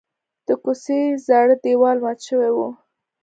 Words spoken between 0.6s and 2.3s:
کوڅې زاړه دیوال مات